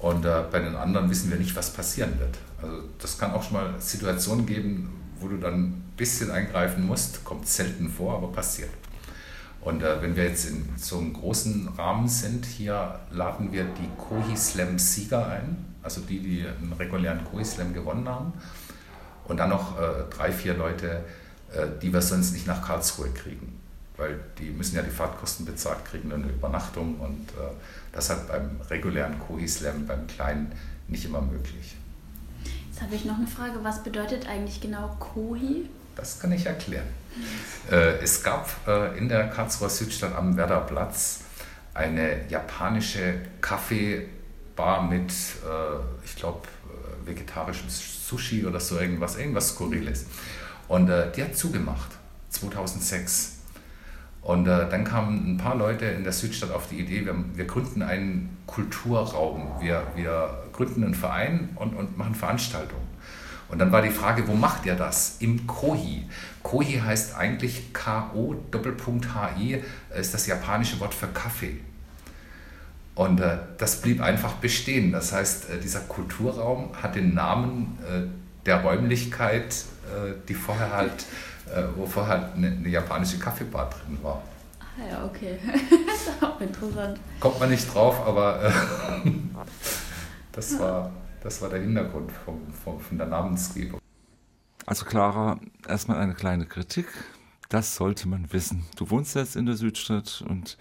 Und 0.00 0.24
äh, 0.24 0.44
bei 0.50 0.60
den 0.60 0.76
anderen 0.76 1.10
wissen 1.10 1.30
wir 1.30 1.38
nicht, 1.38 1.56
was 1.56 1.72
passieren 1.72 2.18
wird. 2.18 2.38
Also 2.62 2.84
das 2.98 3.18
kann 3.18 3.32
auch 3.32 3.42
schon 3.42 3.54
mal 3.54 3.74
Situationen 3.78 4.46
geben, 4.46 4.90
wo 5.18 5.28
du 5.28 5.38
dann 5.38 5.54
ein 5.54 5.92
bisschen 5.96 6.30
eingreifen 6.30 6.86
musst, 6.86 7.24
kommt 7.24 7.48
selten 7.48 7.88
vor, 7.88 8.14
aber 8.14 8.28
passiert. 8.28 8.70
Und 9.60 9.82
äh, 9.82 10.00
wenn 10.00 10.14
wir 10.14 10.24
jetzt 10.24 10.48
in 10.48 10.68
so 10.76 10.98
einem 10.98 11.12
großen 11.12 11.68
Rahmen 11.76 12.08
sind, 12.08 12.46
hier 12.46 13.00
laden 13.10 13.52
wir 13.52 13.64
die 13.64 13.88
Kohi 13.98 14.36
Slam 14.36 14.78
Sieger 14.78 15.26
ein, 15.26 15.74
also 15.82 16.00
die, 16.00 16.20
die 16.20 16.46
einen 16.46 16.72
regulären 16.72 17.24
Kohi 17.24 17.44
Slam 17.44 17.74
gewonnen 17.74 18.08
haben. 18.08 18.32
Und 19.26 19.38
dann 19.38 19.50
noch 19.50 19.78
äh, 19.78 20.04
drei, 20.10 20.30
vier 20.30 20.54
Leute, 20.54 21.04
äh, 21.52 21.66
die 21.82 21.92
wir 21.92 22.00
sonst 22.02 22.32
nicht 22.32 22.46
nach 22.46 22.64
Karlsruhe 22.64 23.10
kriegen. 23.10 23.57
Weil 23.98 24.18
die 24.38 24.50
müssen 24.50 24.76
ja 24.76 24.82
die 24.82 24.90
Fahrtkosten 24.90 25.44
bezahlt 25.44 25.84
kriegen 25.84 26.10
und 26.12 26.22
eine 26.22 26.32
Übernachtung. 26.32 26.98
Und 27.00 27.28
äh, 27.30 27.52
das 27.92 28.08
hat 28.08 28.28
beim 28.28 28.60
regulären 28.70 29.18
Kohi-Slam, 29.18 29.86
beim 29.86 30.06
kleinen, 30.06 30.52
nicht 30.86 31.04
immer 31.04 31.20
möglich. 31.20 31.76
Jetzt 32.70 32.80
habe 32.80 32.94
ich 32.94 33.04
noch 33.04 33.18
eine 33.18 33.26
Frage. 33.26 33.58
Was 33.62 33.82
bedeutet 33.82 34.26
eigentlich 34.26 34.60
genau 34.60 34.96
Kohi? 34.98 35.68
Das 35.96 36.20
kann 36.20 36.32
ich 36.32 36.46
erklären. 36.46 36.86
Äh, 37.70 37.98
es 37.98 38.22
gab 38.22 38.48
äh, 38.66 38.96
in 38.96 39.08
der 39.08 39.28
Karlsruher 39.28 39.68
Südstadt 39.68 40.14
am 40.14 40.36
Werderplatz 40.36 41.20
eine 41.74 42.28
japanische 42.28 43.20
Kaffeebar 43.40 44.82
mit, 44.82 45.10
äh, 45.10 46.04
ich 46.04 46.16
glaube, 46.16 46.42
vegetarischem 47.04 47.68
Sushi 47.68 48.46
oder 48.46 48.60
so 48.60 48.78
irgendwas, 48.78 49.16
irgendwas 49.16 49.50
Skurriles. 49.50 50.06
Und 50.68 50.88
äh, 50.88 51.10
die 51.12 51.22
hat 51.22 51.36
zugemacht, 51.36 51.90
2006. 52.30 53.37
Und 54.22 54.46
äh, 54.46 54.68
dann 54.68 54.84
kamen 54.84 55.34
ein 55.34 55.36
paar 55.38 55.54
Leute 55.54 55.86
in 55.86 56.04
der 56.04 56.12
Südstadt 56.12 56.50
auf 56.50 56.68
die 56.68 56.80
Idee, 56.80 57.06
wir, 57.06 57.14
wir 57.34 57.44
gründen 57.46 57.82
einen 57.82 58.36
Kulturraum, 58.46 59.60
wir, 59.60 59.86
wir 59.94 60.42
gründen 60.52 60.84
einen 60.84 60.94
Verein 60.94 61.50
und, 61.54 61.74
und 61.74 61.96
machen 61.96 62.14
Veranstaltungen. 62.14 62.88
Und 63.48 63.58
dann 63.58 63.72
war 63.72 63.80
die 63.80 63.90
Frage, 63.90 64.28
wo 64.28 64.34
macht 64.34 64.66
ihr 64.66 64.74
das? 64.74 65.16
Im 65.20 65.46
Kohi. 65.46 66.04
Kohi 66.42 66.82
heißt 66.84 67.16
eigentlich 67.16 67.72
K-O-Hi, 67.72 69.62
ist 69.98 70.14
das 70.14 70.26
japanische 70.26 70.78
Wort 70.80 70.92
für 70.92 71.06
Kaffee. 71.06 71.56
Und 72.94 73.20
äh, 73.20 73.38
das 73.58 73.80
blieb 73.80 74.02
einfach 74.02 74.34
bestehen. 74.34 74.92
Das 74.92 75.12
heißt, 75.12 75.50
äh, 75.50 75.60
dieser 75.60 75.80
Kulturraum 75.80 76.70
hat 76.82 76.96
den 76.96 77.14
Namen 77.14 77.78
äh, 77.88 78.02
der 78.44 78.62
Räumlichkeit, 78.62 79.54
äh, 79.86 80.14
die 80.28 80.34
vorher 80.34 80.72
halt, 80.72 81.06
wo 81.76 81.86
vorher 81.86 82.20
halt 82.20 82.34
eine, 82.36 82.48
eine, 82.48 82.68
japanische 82.68 83.18
Kaffeebar 83.18 83.70
drin 83.70 83.98
war. 84.02 84.22
Ah 84.60 84.90
ja, 84.90 85.04
okay. 85.04 85.38
das 85.86 86.14
ist 86.14 86.22
auch 86.22 86.40
interessant. 86.40 87.00
Kommt 87.20 87.40
man 87.40 87.50
nicht 87.50 87.72
drauf, 87.72 88.06
aber 88.06 88.44
äh, 88.44 88.52
das, 90.32 90.58
war, 90.58 90.92
das 91.22 91.42
war 91.42 91.48
der 91.50 91.60
Hintergrund 91.60 92.12
vom, 92.12 92.52
vom, 92.52 92.80
von 92.80 92.98
der 92.98 93.06
Namensgebung. 93.06 93.80
Also 94.66 94.84
Clara, 94.84 95.40
erstmal 95.66 95.98
eine 95.98 96.14
kleine 96.14 96.46
Kritik. 96.46 96.86
Das 97.48 97.74
sollte 97.76 98.06
man 98.06 98.30
wissen. 98.32 98.66
Du 98.76 98.90
wohnst 98.90 99.14
jetzt 99.16 99.34
in 99.34 99.46
der 99.46 99.56
Südstadt 99.56 100.22
und 100.28 100.58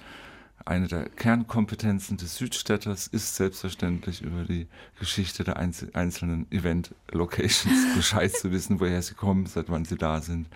eine 0.68 0.88
der 0.88 1.08
Kernkompetenzen 1.08 2.18
des 2.18 2.36
Südstädters 2.36 3.08
ist 3.08 3.36
selbstverständlich 3.36 4.22
über 4.22 4.44
die 4.44 4.68
Geschichte 5.00 5.44
der 5.44 5.58
einzelnen 5.58 6.52
Event-Locations 6.52 7.94
Bescheid 7.96 8.32
zu 8.32 8.52
wissen, 8.52 8.80
woher 8.80 9.02
sie 9.02 9.14
kommen, 9.14 9.46
seit 9.46 9.70
wann 9.70 9.86
sie 9.86 9.96
da 9.96 10.22
sind. 10.22 10.48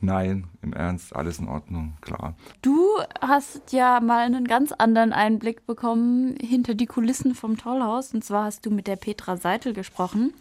Nein, 0.00 0.48
im 0.60 0.72
Ernst, 0.72 1.14
alles 1.14 1.38
in 1.38 1.48
Ordnung, 1.48 1.96
klar. 2.00 2.34
Du 2.62 2.84
hast 3.20 3.72
ja 3.72 4.00
mal 4.00 4.26
einen 4.26 4.46
ganz 4.46 4.72
anderen 4.72 5.12
Einblick 5.12 5.66
bekommen 5.66 6.36
hinter 6.40 6.74
die 6.74 6.86
Kulissen 6.86 7.34
vom 7.34 7.56
Tollhaus. 7.56 8.12
Und 8.12 8.24
zwar 8.24 8.44
hast 8.44 8.66
du 8.66 8.70
mit 8.70 8.86
der 8.86 8.96
Petra 8.96 9.36
Seitel 9.36 9.72
gesprochen, 9.72 10.34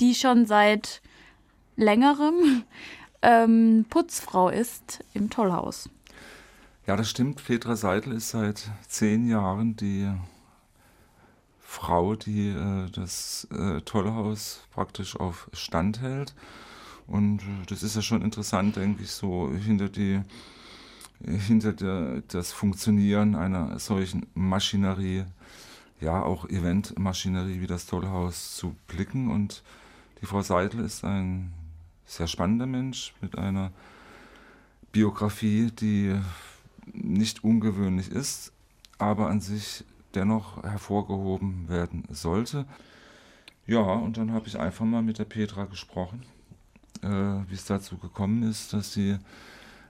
die 0.00 0.14
schon 0.14 0.46
seit 0.46 1.02
längerem 1.76 2.62
ähm, 3.22 3.86
Putzfrau 3.90 4.48
ist 4.48 5.04
im 5.14 5.30
Tollhaus. 5.30 5.90
Ja, 6.86 6.96
das 6.96 7.08
stimmt. 7.08 7.44
Petra 7.44 7.76
Seidel 7.76 8.14
ist 8.14 8.30
seit 8.30 8.68
zehn 8.88 9.28
Jahren 9.28 9.76
die 9.76 10.10
Frau, 11.60 12.16
die 12.16 12.48
äh, 12.48 12.90
das 12.90 13.46
äh, 13.52 13.80
Tollhaus 13.82 14.66
praktisch 14.72 15.14
auf 15.14 15.48
Stand 15.52 16.00
hält. 16.00 16.34
Und 17.06 17.40
äh, 17.42 17.66
das 17.68 17.84
ist 17.84 17.94
ja 17.94 18.02
schon 18.02 18.22
interessant, 18.22 18.76
denke 18.76 19.04
ich, 19.04 19.12
so 19.12 19.50
hinter 19.52 19.88
die 19.88 20.22
hinter 21.24 21.72
der, 21.72 22.22
das 22.28 22.52
Funktionieren 22.52 23.36
einer 23.36 23.78
solchen 23.78 24.26
Maschinerie, 24.34 25.24
ja 26.00 26.20
auch 26.20 26.48
Eventmaschinerie 26.48 27.60
wie 27.60 27.68
das 27.68 27.86
Tollhaus 27.86 28.56
zu 28.56 28.74
blicken. 28.88 29.30
Und 29.30 29.62
die 30.20 30.26
Frau 30.26 30.42
Seidel 30.42 30.84
ist 30.84 31.04
ein 31.04 31.52
sehr 32.06 32.26
spannender 32.26 32.66
Mensch 32.66 33.14
mit 33.20 33.38
einer 33.38 33.70
Biografie, 34.90 35.70
die 35.70 36.18
nicht 36.86 37.44
ungewöhnlich 37.44 38.10
ist, 38.10 38.52
aber 38.98 39.28
an 39.28 39.40
sich 39.40 39.84
dennoch 40.14 40.62
hervorgehoben 40.62 41.68
werden 41.68 42.04
sollte. 42.10 42.66
Ja, 43.66 43.80
und 43.80 44.16
dann 44.16 44.32
habe 44.32 44.48
ich 44.48 44.58
einfach 44.58 44.84
mal 44.84 45.02
mit 45.02 45.18
der 45.18 45.24
Petra 45.24 45.64
gesprochen, 45.64 46.22
äh, 47.02 47.08
wie 47.08 47.54
es 47.54 47.64
dazu 47.64 47.96
gekommen 47.96 48.42
ist, 48.42 48.72
dass 48.72 48.92
sie 48.92 49.18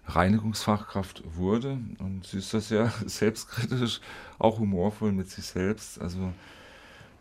Reinigungsfachkraft 0.06 1.22
wurde. 1.36 1.78
Und 1.98 2.26
sie 2.26 2.38
ist 2.38 2.52
das 2.54 2.70
ja 2.70 2.92
selbstkritisch, 3.06 4.00
auch 4.38 4.58
humorvoll 4.58 5.12
mit 5.12 5.30
sich 5.30 5.46
selbst. 5.46 6.00
Also 6.00 6.32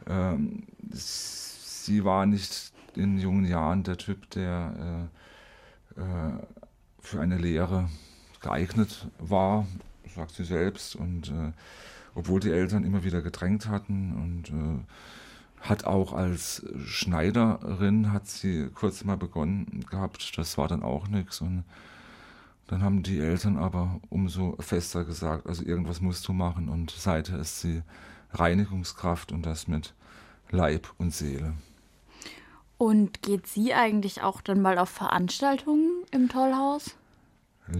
ähm, 0.08 0.64
sie 0.92 2.04
war 2.04 2.26
nicht 2.26 2.74
in 2.96 3.18
jungen 3.18 3.46
Jahren 3.46 3.84
der 3.84 3.98
Typ, 3.98 4.30
der 4.32 5.10
äh, 5.98 6.02
äh, 6.02 6.34
für 7.00 7.22
eine 7.22 7.38
Lehre 7.38 7.90
geeignet 8.42 9.08
war, 9.20 9.68
sagt 10.16 10.32
sie 10.32 10.44
selbst. 10.44 10.96
Und 10.96 11.30
äh, 11.30 11.52
obwohl 12.16 12.40
die 12.40 12.52
Eltern 12.52 12.84
immer 12.84 13.04
wieder 13.04 13.22
gedrängt 13.22 13.68
hatten 13.68 14.14
und 14.14 14.50
äh, 14.50 14.84
hat 15.62 15.86
auch 15.86 16.14
als 16.14 16.66
Schneiderin, 16.86 18.12
hat 18.12 18.28
sie 18.28 18.70
kurz 18.74 19.04
mal 19.04 19.18
begonnen 19.18 19.86
gehabt, 19.90 20.38
das 20.38 20.58
war 20.58 20.68
dann 20.68 20.84
auch 20.84 21.08
nichts. 21.08 21.40
Und 21.40 21.64
dann 22.68 22.82
haben 22.82 23.04
die 23.04 23.20
Eltern 23.20 23.58
aber 23.58 24.00
umso 24.10 24.56
fester 24.60 25.06
gesagt, 25.06 25.46
also 25.46 25.64
irgendwas 25.64 26.02
musst 26.02 26.28
du 26.28 26.34
machen. 26.34 26.68
Und 26.68 26.92
seither 26.92 27.40
ist 27.40 27.62
sie 27.62 27.84
Reinigungskraft 28.34 29.32
und 29.32 29.46
das 29.46 29.68
mit 29.68 29.94
Leib 30.50 30.88
und 30.98 31.14
Seele. 31.14 31.54
Und 32.78 33.22
geht 33.22 33.46
sie 33.46 33.76
eigentlich 33.76 34.24
auch 34.24 34.42
dann 34.42 34.62
mal 34.62 34.80
auf 34.80 34.90
Veranstaltungen 34.90 36.04
im 36.12 36.30
Tollhaus? 36.30 36.96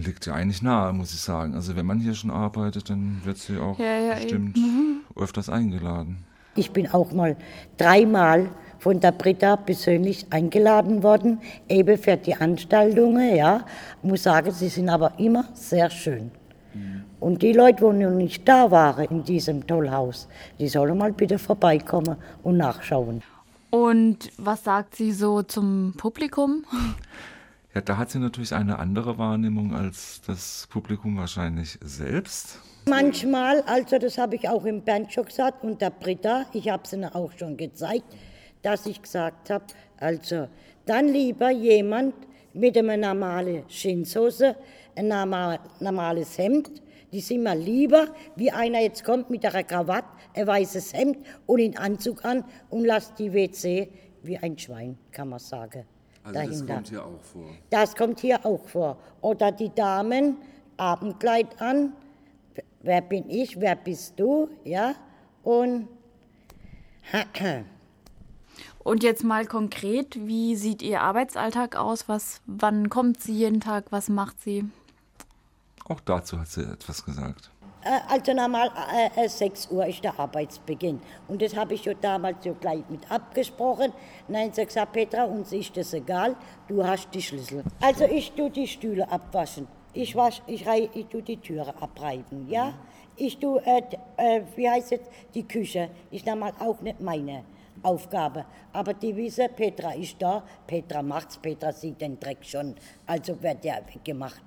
Liegt 0.00 0.26
ja 0.26 0.34
eigentlich 0.34 0.62
nahe, 0.62 0.92
muss 0.92 1.12
ich 1.12 1.20
sagen. 1.20 1.54
Also 1.54 1.76
wenn 1.76 1.86
man 1.86 2.00
hier 2.00 2.14
schon 2.14 2.30
arbeitet, 2.30 2.90
dann 2.90 3.20
wird 3.24 3.38
sie 3.38 3.58
auch 3.58 3.78
ja, 3.78 3.98
ja, 3.98 4.14
bestimmt 4.14 4.56
mhm. 4.56 5.00
öfters 5.16 5.48
eingeladen. 5.48 6.24
Ich 6.54 6.70
bin 6.70 6.90
auch 6.90 7.12
mal 7.12 7.36
dreimal 7.78 8.50
von 8.78 9.00
der 9.00 9.12
Britta 9.12 9.56
persönlich 9.56 10.26
eingeladen 10.30 11.02
worden, 11.02 11.40
eben 11.68 11.96
für 11.96 12.16
die 12.16 12.34
Anstaltungen, 12.34 13.36
ja. 13.36 13.64
Ich 14.02 14.08
muss 14.08 14.24
sagen, 14.24 14.50
sie 14.50 14.68
sind 14.68 14.88
aber 14.88 15.18
immer 15.18 15.44
sehr 15.54 15.88
schön. 15.88 16.30
Mhm. 16.74 17.04
Und 17.20 17.42
die 17.42 17.52
Leute, 17.52 17.84
die 17.84 18.04
noch 18.04 18.10
nicht 18.10 18.48
da 18.48 18.70
waren 18.70 19.04
in 19.04 19.24
diesem 19.24 19.66
Tollhaus, 19.66 20.28
die 20.58 20.68
sollen 20.68 20.98
mal 20.98 21.12
bitte 21.12 21.38
vorbeikommen 21.38 22.16
und 22.42 22.56
nachschauen. 22.56 23.22
Und 23.70 24.30
was 24.36 24.64
sagt 24.64 24.96
sie 24.96 25.12
so 25.12 25.42
zum 25.42 25.94
Publikum? 25.96 26.64
Ja, 27.74 27.80
da 27.80 27.96
hat 27.96 28.10
sie 28.10 28.18
natürlich 28.18 28.52
eine 28.52 28.78
andere 28.78 29.16
Wahrnehmung 29.16 29.74
als 29.74 30.20
das 30.26 30.66
Publikum 30.70 31.16
wahrscheinlich 31.16 31.78
selbst. 31.82 32.58
Manchmal, 32.86 33.62
also 33.62 33.98
das 33.98 34.18
habe 34.18 34.36
ich 34.36 34.46
auch 34.46 34.66
im 34.66 34.82
Bernd 34.82 35.10
schon 35.10 35.24
gesagt 35.24 35.64
und 35.64 35.80
der 35.80 35.88
Britta, 35.88 36.44
ich 36.52 36.68
habe 36.68 36.82
es 36.84 36.92
ihnen 36.92 37.06
auch 37.14 37.32
schon 37.38 37.56
gezeigt, 37.56 38.04
dass 38.60 38.84
ich 38.84 39.00
gesagt 39.00 39.48
habe, 39.48 39.64
also 39.98 40.48
dann 40.84 41.08
lieber 41.08 41.50
jemand 41.50 42.14
mit 42.52 42.76
einer 42.76 42.98
normalen 42.98 43.66
Jeanshose, 43.68 44.54
ein 44.94 45.08
normales 45.08 46.36
Hemd, 46.36 46.82
die 47.10 47.20
sind 47.20 47.42
mir 47.42 47.54
lieber, 47.54 48.08
wie 48.36 48.50
einer 48.50 48.80
jetzt 48.80 49.02
kommt 49.02 49.30
mit 49.30 49.46
einer 49.46 49.62
Krawatte, 49.62 50.08
ein 50.34 50.46
weißes 50.46 50.92
Hemd 50.92 51.18
und 51.46 51.60
einen 51.60 51.76
Anzug 51.78 52.22
an 52.24 52.44
und 52.68 52.84
lässt 52.84 53.18
die 53.18 53.32
WC 53.32 53.88
wie 54.22 54.36
ein 54.36 54.58
Schwein, 54.58 54.98
kann 55.10 55.30
man 55.30 55.38
sagen. 55.38 55.84
Also 56.24 56.34
dahinter. 56.34 56.66
das 56.66 56.66
kommt 56.66 56.88
hier 56.88 57.04
auch 57.04 57.22
vor. 57.22 57.50
Das 57.70 57.96
kommt 57.96 58.20
hier 58.20 58.46
auch 58.46 58.68
vor. 58.68 58.98
Oder 59.20 59.52
die 59.52 59.74
Damen, 59.74 60.36
Abendkleid 60.76 61.60
an. 61.60 61.92
Wer 62.82 63.00
bin 63.00 63.28
ich? 63.30 63.60
Wer 63.60 63.76
bist 63.76 64.18
du? 64.18 64.48
Ja. 64.64 64.94
Und 65.42 65.88
Und 68.84 69.04
jetzt 69.04 69.22
mal 69.22 69.46
konkret, 69.46 70.26
wie 70.26 70.56
sieht 70.56 70.82
Ihr 70.82 71.02
Arbeitsalltag 71.02 71.76
aus? 71.76 72.08
Was, 72.08 72.40
wann 72.46 72.90
kommt 72.90 73.20
sie 73.20 73.32
jeden 73.32 73.60
Tag? 73.60 73.86
Was 73.90 74.08
macht 74.08 74.40
sie? 74.40 74.64
Auch 75.84 76.00
dazu 76.00 76.40
hat 76.40 76.48
sie 76.48 76.62
etwas 76.62 77.04
gesagt. 77.04 77.51
Äh, 77.84 78.00
also 78.08 78.32
normal 78.32 78.70
äh, 79.16 79.28
6 79.28 79.66
äh, 79.66 79.74
Uhr 79.74 79.86
ist 79.86 80.02
der 80.04 80.18
Arbeitsbeginn. 80.18 81.00
Und 81.28 81.42
das 81.42 81.56
habe 81.56 81.74
ich 81.74 81.84
ja 81.84 81.94
damals 81.94 82.44
so 82.44 82.54
gleich 82.54 82.82
mit 82.88 83.10
abgesprochen. 83.10 83.92
Nein, 84.28 84.52
sie 84.52 84.64
gesagt, 84.64 84.92
Petra, 84.92 85.24
uns 85.24 85.52
ist 85.52 85.76
das 85.76 85.92
egal, 85.92 86.36
du 86.68 86.84
hast 86.84 87.08
die 87.12 87.22
Schlüssel. 87.22 87.64
Also 87.80 88.04
ich 88.04 88.32
tue 88.32 88.50
die 88.50 88.66
Stühle 88.66 89.10
abwaschen. 89.10 89.66
Ich, 89.94 90.16
wasch, 90.16 90.40
ich, 90.46 90.66
rei, 90.66 90.88
ich 90.94 91.06
tue 91.06 91.22
die 91.22 91.36
Türe 91.36 91.74
abreiben, 91.80 92.48
ja. 92.48 92.72
Ich 93.16 93.38
tue, 93.38 93.60
äh, 93.66 93.82
äh, 94.16 94.42
wie 94.56 94.68
heißt 94.68 94.92
es, 94.92 95.00
die 95.34 95.46
Küche. 95.46 95.90
Ich 96.10 96.24
nehme 96.24 96.40
mal 96.40 96.52
auch 96.60 96.80
nicht 96.80 97.00
meine. 97.00 97.44
Aufgabe. 97.82 98.44
Aber 98.72 98.94
die 98.94 99.16
wissen, 99.16 99.48
Petra 99.56 99.92
ist 99.92 100.16
da, 100.20 100.44
Petra 100.66 101.02
macht's, 101.02 101.36
Petra 101.38 101.72
sieht 101.72 102.00
den 102.00 102.18
Dreck 102.20 102.38
schon, 102.42 102.76
also 103.06 103.42
wird 103.42 103.64
der 103.64 103.82
weggemacht 103.92 104.42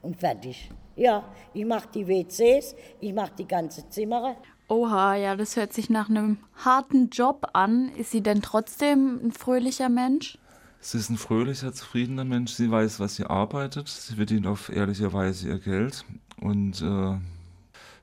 und 0.00 0.16
fertig. 0.16 0.70
Ja, 0.98 1.22
ich 1.54 1.64
mache 1.64 1.88
die 1.94 2.08
WCs, 2.08 2.74
ich 3.00 3.12
mache 3.12 3.30
die 3.38 3.46
ganze 3.46 3.88
Zimmer. 3.88 4.36
Oha, 4.66 5.14
ja, 5.14 5.36
das 5.36 5.54
hört 5.54 5.72
sich 5.72 5.90
nach 5.90 6.10
einem 6.10 6.38
harten 6.56 7.08
Job 7.10 7.46
an. 7.52 7.90
Ist 7.96 8.10
sie 8.10 8.20
denn 8.20 8.42
trotzdem 8.42 9.20
ein 9.22 9.30
fröhlicher 9.30 9.88
Mensch? 9.88 10.38
Sie 10.80 10.98
ist 10.98 11.08
ein 11.08 11.16
fröhlicher, 11.16 11.72
zufriedener 11.72 12.24
Mensch. 12.24 12.52
Sie 12.52 12.68
weiß, 12.68 12.98
was 12.98 13.14
sie 13.14 13.24
arbeitet. 13.24 13.86
Sie 13.86 14.16
verdient 14.16 14.48
auf 14.48 14.70
ehrliche 14.70 15.12
Weise 15.12 15.48
ihr 15.48 15.60
Geld. 15.60 16.04
Und 16.40 16.82
äh, 16.82 17.16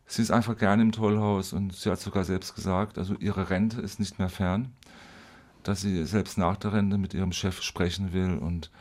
sie 0.07 0.21
ist 0.21 0.31
einfach 0.31 0.57
gerne 0.57 0.81
im 0.81 0.93
Tollhaus. 0.93 1.51
Und 1.51 1.75
sie 1.75 1.91
hat 1.91 1.99
sogar 1.99 2.23
selbst 2.23 2.55
gesagt, 2.55 2.97
also 2.97 3.15
ihre 3.19 3.49
Rente 3.49 3.81
ist 3.81 3.99
nicht 3.99 4.19
mehr 4.19 4.29
fern, 4.29 4.71
dass 5.63 5.81
sie 5.81 6.05
selbst 6.05 6.37
nach 6.37 6.55
der 6.55 6.71
Rente 6.71 6.97
mit 6.97 7.13
ihrem 7.13 7.33
Chef 7.33 7.61
sprechen 7.61 8.13
will 8.13 8.37
und 8.37 8.71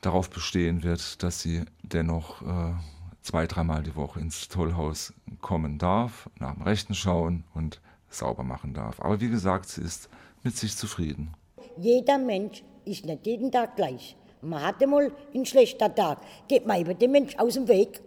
darauf 0.00 0.28
bestehen 0.28 0.82
wird, 0.82 1.22
dass 1.22 1.40
sie 1.40 1.64
dennoch 1.84 2.42
äh, 2.42 2.74
zwei, 3.22 3.46
dreimal 3.46 3.82
die 3.82 3.96
Woche 3.96 4.20
ins 4.20 4.48
Tollhaus 4.48 5.12
kommen 5.40 5.78
darf, 5.78 6.28
nach 6.38 6.54
dem 6.54 6.62
Rechten 6.62 6.94
schauen 6.94 7.44
und 7.54 7.80
sauber 8.08 8.42
machen 8.42 8.74
darf. 8.74 9.00
Aber 9.00 9.20
wie 9.20 9.28
gesagt, 9.28 9.68
sie 9.68 9.82
ist 9.82 10.08
mit 10.42 10.56
sich 10.56 10.76
zufrieden. 10.76 11.34
Jeder 11.76 12.18
Mensch 12.18 12.62
ist 12.84 13.04
nicht 13.04 13.26
jeden 13.26 13.52
Tag 13.52 13.76
gleich. 13.76 14.16
Man 14.40 14.62
hat 14.62 14.82
einmal 14.82 15.12
einen 15.34 15.46
schlechten 15.46 15.94
Tag. 15.94 16.18
Geht 16.46 16.66
man 16.66 16.80
über 16.80 16.94
den 16.94 17.10
Mensch 17.10 17.36
aus 17.36 17.54
dem 17.54 17.68
Weg. 17.68 18.00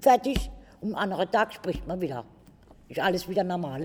Fertig. 0.00 0.50
Einen 0.82 0.94
anderen 0.94 1.30
Tag 1.30 1.54
spricht 1.54 1.86
man 1.86 2.00
wieder. 2.00 2.24
Ist 2.88 3.00
alles 3.00 3.28
wieder 3.28 3.44
normal. 3.44 3.84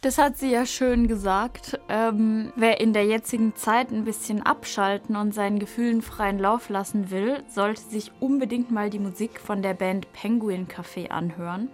Das 0.00 0.16
hat 0.16 0.36
sie 0.36 0.52
ja 0.52 0.64
schön 0.64 1.08
gesagt. 1.08 1.80
Ähm, 1.88 2.52
wer 2.54 2.80
in 2.80 2.92
der 2.92 3.04
jetzigen 3.04 3.56
Zeit 3.56 3.90
ein 3.90 4.04
bisschen 4.04 4.46
abschalten 4.46 5.16
und 5.16 5.34
seinen 5.34 5.58
Gefühlen 5.58 6.02
freien 6.02 6.38
Lauf 6.38 6.68
lassen 6.68 7.10
will, 7.10 7.42
sollte 7.48 7.80
sich 7.80 8.12
unbedingt 8.20 8.70
mal 8.70 8.90
die 8.90 9.00
Musik 9.00 9.40
von 9.40 9.60
der 9.60 9.74
Band 9.74 10.12
Penguin 10.12 10.68
Café 10.68 11.08
anhören. 11.08 11.68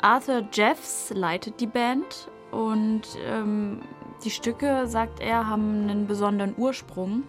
Arthur 0.00 0.48
Jeffs 0.52 1.12
leitet 1.14 1.60
die 1.60 1.68
Band 1.68 2.28
und 2.50 3.02
ähm, 3.24 3.80
die 4.24 4.30
Stücke, 4.30 4.88
sagt 4.88 5.20
er, 5.20 5.46
haben 5.46 5.88
einen 5.88 6.08
besonderen 6.08 6.54
Ursprung. 6.56 7.22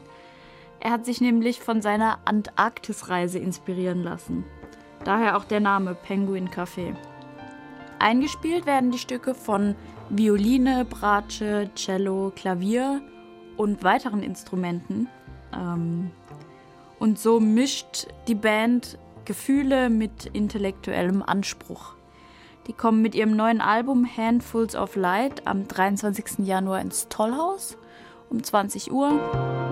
Er 0.80 0.92
hat 0.92 1.06
sich 1.06 1.22
nämlich 1.22 1.60
von 1.60 1.84
seiner 1.84 2.20
Antarktisreise 2.26 3.38
inspirieren 3.38 4.02
lassen. 4.02 4.46
Daher 5.04 5.38
auch 5.38 5.44
der 5.44 5.60
Name 5.60 5.94
Penguin 5.94 6.50
Café. 6.50 6.96
Eingespielt 8.00 8.65
werden 8.65 8.91
die 8.91 8.98
Stücke 8.98 9.36
von 9.36 9.75
Violine, 10.10 10.86
Bratsche, 10.86 11.70
Cello, 11.75 12.32
Klavier 12.36 13.01
und 13.58 13.84
weiteren 13.84 14.24
Instrumenten. 14.24 15.08
Ähm, 15.53 16.12
und 16.98 17.20
so 17.20 17.39
mischt 17.39 18.08
die 18.27 18.36
Band 18.36 18.98
Gefühle 19.25 19.89
mit 19.89 20.25
intellektuellem 20.25 21.22
Anspruch. 21.22 21.94
Die 22.68 22.74
kommen 22.74 23.01
mit 23.01 23.15
ihrem 23.15 23.36
neuen 23.36 23.62
Album 23.62 24.08
Handfuls 24.18 24.75
of 24.75 24.96
Light 24.96 25.46
am 25.46 25.68
23. 25.68 26.46
Januar 26.46 26.82
ins 26.82 27.08
Tollhaus 27.10 27.77
um 28.29 28.41
20 28.44 28.91
Uhr. 28.91 29.69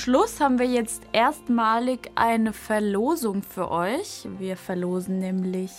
Schluss 0.00 0.40
haben 0.40 0.58
wir 0.58 0.66
jetzt 0.66 1.02
erstmalig 1.12 2.10
eine 2.14 2.54
Verlosung 2.54 3.42
für 3.42 3.70
euch. 3.70 4.26
Wir 4.38 4.56
verlosen 4.56 5.18
nämlich 5.18 5.72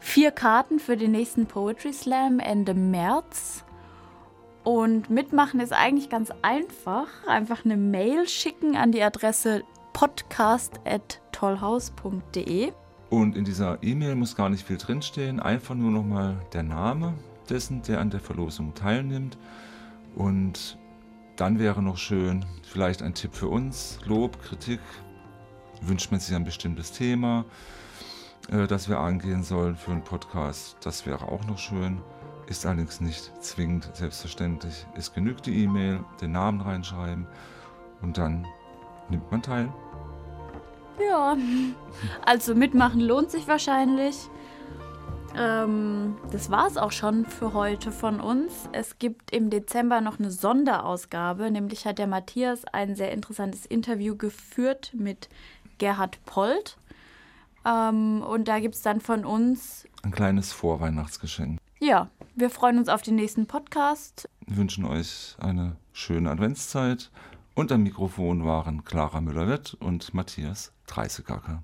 vier 0.00 0.32
Karten 0.32 0.78
für 0.78 0.98
den 0.98 1.12
nächsten 1.12 1.46
Poetry 1.46 1.94
Slam 1.94 2.40
Ende 2.40 2.74
März. 2.74 3.64
Und 4.64 5.08
mitmachen 5.08 5.60
ist 5.60 5.72
eigentlich 5.72 6.10
ganz 6.10 6.30
einfach. 6.42 7.06
Einfach 7.26 7.64
eine 7.64 7.78
Mail 7.78 8.28
schicken 8.28 8.76
an 8.76 8.92
die 8.92 9.02
Adresse 9.02 9.62
podcast.tollhaus.de. 9.94 12.72
Und 13.08 13.34
in 13.34 13.46
dieser 13.46 13.82
E-Mail 13.82 14.14
muss 14.14 14.36
gar 14.36 14.50
nicht 14.50 14.66
viel 14.66 14.76
drinstehen. 14.76 15.40
Einfach 15.40 15.74
nur 15.74 15.90
nochmal 15.90 16.36
der 16.52 16.64
Name 16.64 17.14
dessen, 17.48 17.80
der 17.80 18.00
an 18.00 18.10
der 18.10 18.20
Verlosung 18.20 18.74
teilnimmt. 18.74 19.38
Und 20.16 20.76
dann 21.42 21.58
wäre 21.58 21.82
noch 21.82 21.96
schön, 21.96 22.44
vielleicht 22.62 23.02
ein 23.02 23.14
Tipp 23.14 23.34
für 23.34 23.48
uns, 23.48 23.98
Lob, 24.04 24.40
Kritik. 24.44 24.78
Wünscht 25.80 26.12
man 26.12 26.20
sich 26.20 26.36
ein 26.36 26.44
bestimmtes 26.44 26.92
Thema, 26.92 27.44
äh, 28.48 28.68
das 28.68 28.88
wir 28.88 29.00
angehen 29.00 29.42
sollen 29.42 29.74
für 29.74 29.90
einen 29.90 30.04
Podcast. 30.04 30.76
Das 30.84 31.04
wäre 31.04 31.26
auch 31.26 31.44
noch 31.46 31.58
schön. 31.58 32.00
Ist 32.46 32.64
allerdings 32.64 33.00
nicht 33.00 33.32
zwingend 33.40 33.90
selbstverständlich. 33.92 34.86
Es 34.96 35.12
genügt 35.12 35.46
die 35.46 35.64
E-Mail, 35.64 36.04
den 36.20 36.30
Namen 36.30 36.60
reinschreiben 36.60 37.26
und 38.02 38.18
dann 38.18 38.46
nimmt 39.10 39.28
man 39.32 39.42
teil. 39.42 39.68
Ja, 41.00 41.36
also 42.24 42.54
mitmachen 42.54 43.00
lohnt 43.00 43.32
sich 43.32 43.48
wahrscheinlich. 43.48 44.14
Ähm, 45.36 46.16
das 46.30 46.50
war 46.50 46.66
es 46.66 46.76
auch 46.76 46.92
schon 46.92 47.24
für 47.24 47.52
heute 47.52 47.92
von 47.92 48.20
uns. 48.20 48.68
Es 48.72 48.98
gibt 48.98 49.30
im 49.30 49.50
Dezember 49.50 50.00
noch 50.00 50.18
eine 50.18 50.30
Sonderausgabe, 50.30 51.50
nämlich 51.50 51.86
hat 51.86 51.98
der 51.98 52.06
Matthias 52.06 52.64
ein 52.66 52.94
sehr 52.94 53.12
interessantes 53.12 53.66
Interview 53.66 54.16
geführt 54.16 54.92
mit 54.94 55.28
Gerhard 55.78 56.24
Polt. 56.24 56.76
Ähm, 57.64 58.22
und 58.22 58.48
da 58.48 58.60
gibt 58.60 58.74
es 58.74 58.82
dann 58.82 59.00
von 59.00 59.24
uns 59.24 59.86
ein 60.02 60.10
kleines 60.10 60.52
Vorweihnachtsgeschenk. 60.52 61.58
Ja, 61.78 62.08
wir 62.34 62.50
freuen 62.50 62.78
uns 62.78 62.88
auf 62.88 63.02
den 63.02 63.14
nächsten 63.14 63.46
Podcast. 63.46 64.28
Wir 64.46 64.56
wünschen 64.56 64.84
euch 64.84 65.36
eine 65.40 65.76
schöne 65.92 66.30
Adventszeit. 66.30 67.10
Und 67.54 67.70
am 67.70 67.82
Mikrofon 67.82 68.44
waren 68.44 68.84
Clara 68.84 69.20
Müller-Wett 69.20 69.74
und 69.74 70.14
Matthias 70.14 70.72
Dreißigacker. 70.86 71.62